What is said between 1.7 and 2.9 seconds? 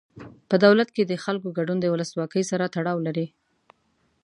د ولسواکۍ سره